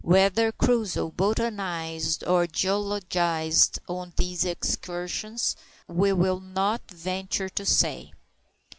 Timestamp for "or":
2.23-2.47